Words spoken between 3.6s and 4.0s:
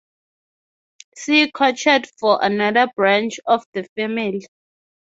the